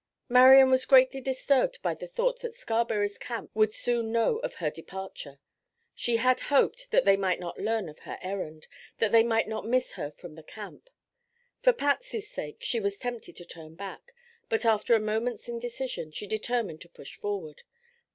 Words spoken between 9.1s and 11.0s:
they might not miss her from the camp.